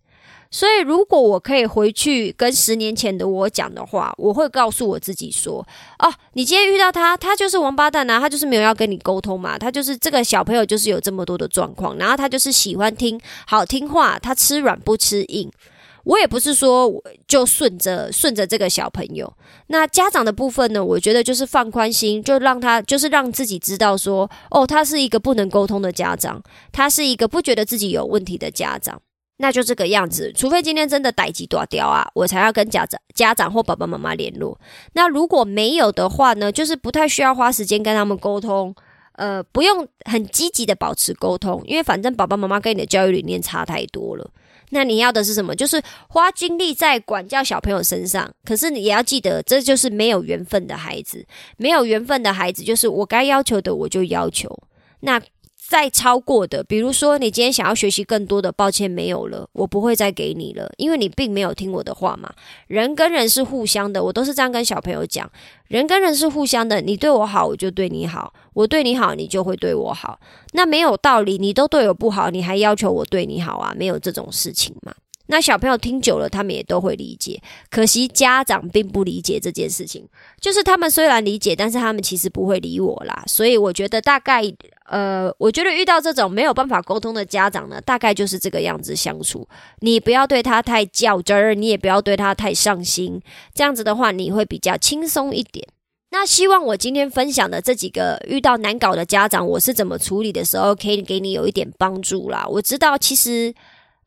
[0.54, 15.52] 所以，如果我可以回去跟十年前的我讲的话，我会告诉我自己说：哦，你今天遇到他，他就是王八蛋啊，他就是没有要跟你沟通嘛，他就是这个小朋友就是有这么多的状况，然后他就是喜欢听好听话，他吃软不吃硬。
[16.04, 16.92] 我也不是说
[17.28, 19.34] 就顺着顺着这个小朋友。
[19.68, 20.86] 那家长的部分呢？
[20.86, 29.02] 我觉得就是放宽心，就让他就是让自己知道说：哦，他是一个不能沟通的家长，他是一个不觉得自己有问题的家长。
[29.38, 34.58] 那就这个样子，除非今天真的逮鸡断掉啊，我才要跟家长、家长或爸爸妈妈联络。
[34.94, 38.74] 那如果没有的话呢，就是不太需要花时间跟他们沟通，
[39.14, 44.30] 呃，不用很积极的保持沟通，因为反正爸爸妈妈跟你的教育理念差太多了。
[44.70, 45.56] 那你要的是什么？
[45.56, 48.32] 就是花精力在管教小朋友身上。
[48.46, 51.26] 可是你也要记得，这就是没有缘分的孩子，
[51.58, 54.60] 没有缘分的孩子，就是我该要求的我就要求。
[55.00, 55.20] 那。
[55.74, 62.32] 再超过的，比如说你今天想要学习更多的，抱歉没有了，我不会再给你了，因为你并没有听我的话嘛。
[62.68, 65.28] 人跟人是互相的，我都是这样跟小朋友讲，
[65.68, 70.20] 人跟人是互相的，你对我好，我就对你好；我对你好，你就会对我好。
[70.52, 73.74] 那没有道理，你都对我不好，你还要求我对你好啊？
[73.76, 74.94] 没有这种事情嘛。
[75.26, 77.42] 那小朋友听久了，他们也都会理解。
[77.72, 80.08] 可惜家长并不理解这件事情，
[80.40, 83.24] 就是他们虽然理解，但是他们其实不会理我啦。
[83.26, 84.44] 所以我觉得大概，
[84.90, 89.48] 呃，我觉得遇到这种没有办法沟通的家长呢，大概就是这个样子相处。
[89.80, 93.22] 你不要对他太较真儿，你也不要对他太上心。
[93.54, 95.68] 这样子的话，你会比较轻松一点。
[96.12, 102.46] 那希望我今天分享的这几个遇到难搞的家长，我是怎么处理的时候，可以给你有一点帮助啦。
[102.48, 103.54] 我知道，其实。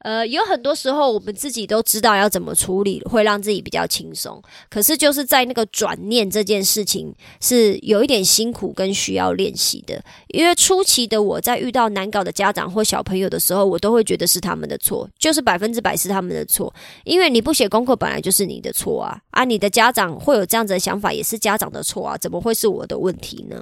[0.06, 4.40] 呃，有很多时候我们自己都知道要怎么处理，会让自己比较轻松。
[4.70, 10.00] 可是就是在那个转念这件事情是有一点辛苦跟需要练习的。
[10.28, 16.72] 因为初期的我在遇到难搞的家长或小朋友的时候，我都会觉得是他们的错，就是百分之百是他们的错。
[17.02, 23.60] 因为你不写功课本来就是你的错啊，啊，你的家长会有这样子的想法也是家长的错啊，怎么会是我的问题呢？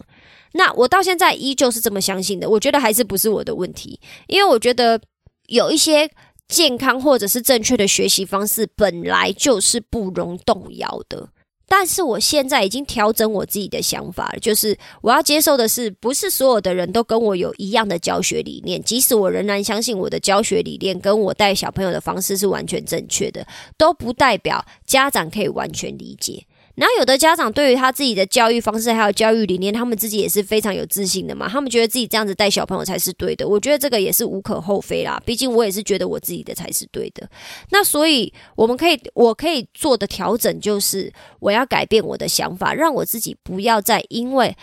[0.53, 5.01] 那我到现在依旧是这么相信的，我觉得还是不是我的问题，因为我觉得
[5.47, 6.11] 有一些。
[6.49, 11.29] 健康或者是正确的学习方式本来就是不容动摇的，
[11.67, 23.47] 但是我现在已经调整我自己的想法，就是我要接受的是，不是所有的人都跟我有一样的教学理念，即使我仍然相信我的教学理念跟我带小朋友的方式是完全正确的，
[23.79, 26.45] 都不代表家长可以完全理解。
[26.75, 31.49] 然后有的家长对于他自己的教育方式还有教育理念，他们自己也是非常有自信的嘛。
[31.49, 33.47] 他们觉得自己这样子带小朋友才是对的。
[33.47, 35.23] 我觉得这个也是无可厚非啦。
[35.25, 37.29] 毕竟我也是觉得我自己的才是对的。
[37.71, 44.57] 那所以我们可以，我可以做的调整就是，我要改变我的想法，让我自己不要再因为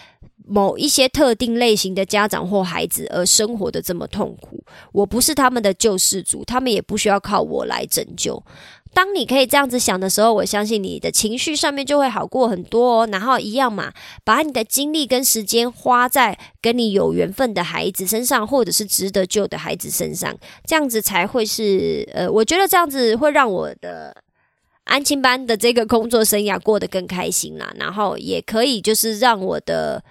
[0.45, 4.61] 某一些特定类型的家长或孩子而生活的这么痛苦。
[4.91, 8.43] 我不是他们的救世主，他们也不需要靠我来拯救。
[8.93, 13.09] 当你可以这样子想的时候，我相信你的情绪上面就会好过很多哦。
[13.11, 13.93] 然后一样嘛，
[14.25, 20.35] 把你的精力跟时间花在跟你有缘分的孩子身上，或者是值得救的孩子身上，
[20.65, 24.15] 这样子才会是呃，我觉得这样子会让我的
[24.83, 27.73] 安亲班的这个工作生涯过得更开心啦。
[27.77, 30.03] 然后也可以就是让我的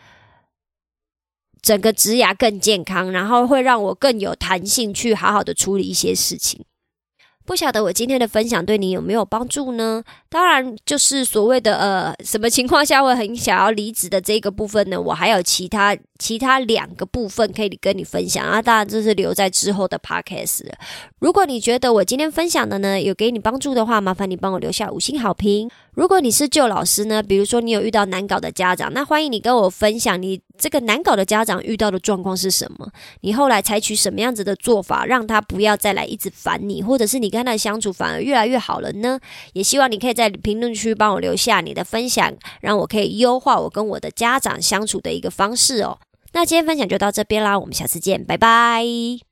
[1.61, 6.65] 整个职涯更健康，然后会让我更有弹性去好好的处理一些事情。
[7.51, 10.05] 不晓得我今天的分享对你有没有帮助呢？
[10.29, 15.01] 当然，就是所谓的呃，什么情况下会很想要离职的这个部分呢？
[15.01, 20.67] 我还有其他其他两个部分可以跟你分享啊，当然这是留在之后的 podcast。
[21.19, 25.71] 如果你觉得我今天分享的呢有给你帮助的话，麻烦你帮我留下五星好评。
[25.95, 32.89] 如果你是旧老师呢，比如说你有遇到难搞的家长，那欢迎你跟我分享你这个难搞的家长遇到的状况是什么，
[33.23, 39.19] 你后来采取什么样子的做法，让他不要再来一直烦你，或者是你跟他的相处反而越来越好了呢？
[39.53, 45.99] 也希望你可以在评论区帮我留下你的分享，让我可以优化我跟我的家长相处的一个方式哦。
[46.33, 49.30] 那今天分享就到这边啦，我们下次见，拜拜。